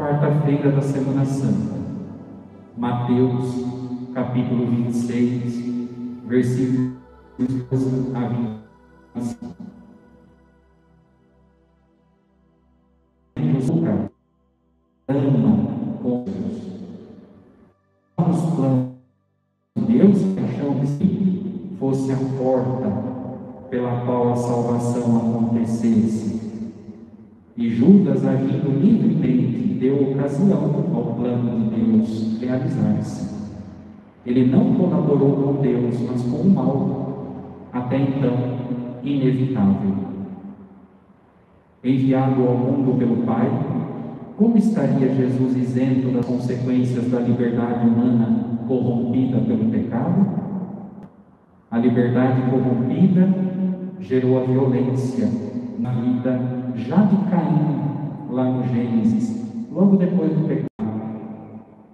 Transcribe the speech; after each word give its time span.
quarta-feira 0.00 0.72
da 0.72 0.80
Semana 0.80 1.26
Santa. 1.26 1.78
Mateus, 2.74 3.66
capítulo 4.14 4.64
26, 4.64 5.62
versículos 6.26 6.96
a 8.14 8.20
25. 8.26 9.56
ama 15.06 15.98
com 16.02 16.24
Deus. 16.24 16.62
Os 18.16 18.54
planos 18.54 18.94
de 19.76 19.84
Deus, 19.84 20.18
paixão 20.34 20.80
que 20.80 21.76
fosse 21.78 22.10
a 22.12 22.16
porta 22.38 22.88
pela 23.68 24.00
qual 24.06 24.32
a 24.32 24.36
salvação 24.36 25.18
acontecesse. 25.18 26.49
E 27.56 27.68
Judas, 27.68 28.24
agindo 28.24 28.70
livremente, 28.80 29.74
deu 29.80 30.12
ocasião 30.12 30.88
ao 30.94 31.14
plano 31.14 31.70
de 31.70 31.80
Deus 31.80 32.38
realizar-se. 32.40 33.40
Ele 34.24 34.46
não 34.46 34.74
colaborou 34.74 35.32
com 35.32 35.62
Deus, 35.62 36.00
mas 36.08 36.22
com 36.22 36.36
o 36.38 36.50
mal, 36.50 37.68
até 37.72 37.96
então 37.96 38.36
inevitável. 39.02 39.94
Enviado 41.82 42.46
ao 42.46 42.54
mundo 42.54 42.98
pelo 42.98 43.16
Pai, 43.24 43.48
como 44.36 44.56
estaria 44.56 45.14
Jesus 45.14 45.56
isento 45.56 46.08
das 46.12 46.26
consequências 46.26 47.10
da 47.10 47.20
liberdade 47.20 47.86
humana 47.86 48.58
corrompida 48.66 49.38
pelo 49.38 49.70
pecado? 49.70 50.26
A 51.70 51.78
liberdade 51.78 52.42
corrompida 52.50 53.28
gerou 54.00 54.38
a 54.38 54.44
violência 54.44 55.28
na 55.78 55.92
vida 55.92 56.59
já 56.80 57.02
de 57.02 57.16
Caim, 57.30 58.30
lá 58.30 58.44
no 58.44 58.62
Gênesis, 58.64 59.44
logo 59.70 59.96
depois 59.96 60.32
do 60.32 60.46
pecado. 60.46 60.66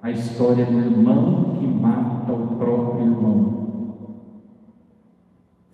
A 0.03 0.11
história 0.11 0.65
do 0.65 0.79
irmão 0.79 1.57
que 1.59 1.67
mata 1.67 2.33
o 2.33 2.57
próprio 2.57 3.07
irmão. 3.07 3.57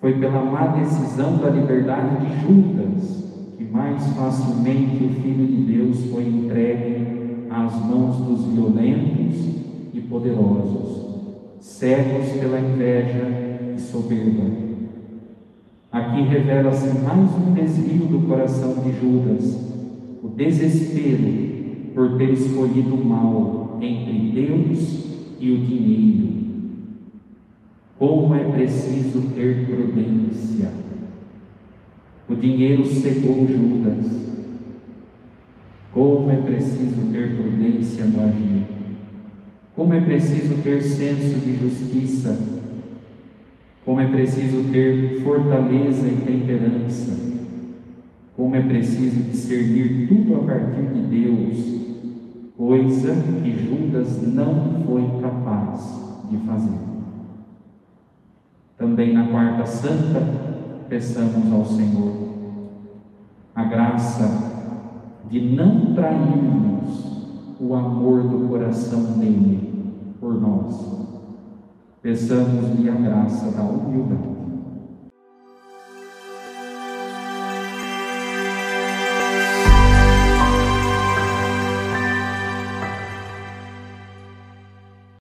Foi 0.01 0.19
pela 0.19 0.45
má 0.45 0.69
decisão 0.69 1.37
da 1.37 1.51
liberdade 1.51 2.27
de 2.27 2.41
Judas 2.41 3.23
que 3.57 3.65
mais 3.65 4.05
facilmente 4.15 5.05
o 5.05 5.09
Filho 5.23 5.47
de 5.47 5.73
Deus 5.73 6.05
foi 6.11 6.27
entregue 6.27 7.47
às 7.51 7.75
mãos 7.85 8.17
dos 8.17 8.47
violentos 8.47 9.37
e 9.93 10.01
poderosos, 10.01 11.61
cegos 11.61 12.31
pela 12.41 12.59
inveja 12.59 13.75
e 13.77 13.81
soberba. 13.81 14.72
Aqui 15.93 16.23
revela-se 16.23 16.87
mais 17.01 17.31
um 17.37 17.53
desvio 17.53 18.07
do 18.07 18.27
coração 18.27 18.83
de 18.83 18.99
Judas, 18.99 19.59
o 20.23 20.29
desespero 20.29 21.93
por 21.95 22.17
ter 22.17 22.31
escolhido 22.31 22.95
o 22.95 23.05
mal 23.05 23.79
entre 23.79 24.33
Deus 24.33 25.05
e 25.39 25.51
o 25.51 25.59
dinheiro. 25.59 26.33
Como 27.99 28.35
é 28.35 28.43
preciso 28.43 29.21
ter 29.35 29.67
prudência. 29.67 30.71
O 32.27 32.37
dinheiro 32.37 32.87
cegou 32.87 33.47
Judas. 33.47 34.33
Como 35.93 36.31
é 36.31 36.37
preciso 36.37 37.13
ter 37.13 37.37
prudência 37.37 38.07
no 38.07 38.25
agir. 38.25 38.65
Como 39.77 39.93
é 39.93 40.01
preciso 40.01 40.55
ter 40.63 40.81
senso 40.81 41.39
de 41.39 41.55
justiça 41.59 42.63
como 44.03 44.15
é 44.15 44.17
preciso 44.17 44.73
ter 44.73 45.21
fortaleza 45.23 46.09
e 46.09 46.17
temperança, 46.17 47.13
como 48.37 48.57
é 48.57 48.61
preciso 48.61 49.23
discernir 49.31 50.09
tudo 50.09 50.41
a 50.41 50.45
partir 50.45 50.87
de 50.93 51.03
Deus, 51.03 51.83
coisa 52.57 53.15
que 53.43 53.53
Judas 53.53 54.21
não 54.23 54.83
foi 54.85 55.09
capaz 55.21 56.01
de 56.29 56.37
fazer. 56.39 56.79
Também 58.77 59.13
na 59.13 59.29
quarta 59.29 59.67
santa, 59.67 60.21
peçamos 60.89 61.53
ao 61.53 61.65
Senhor 61.65 62.33
a 63.55 63.65
graça 63.65 64.53
de 65.31 65.41
não 65.55 65.95
trairmos 65.95 67.57
o 67.61 67.75
amor 67.75 68.23
do 68.23 68.49
coração 68.49 69.19
dele 69.19 69.62
Peçamos-lhe 72.13 72.91
a 72.91 72.93
graça 72.93 73.51
da 73.53 73.63
humildade. 73.63 74.42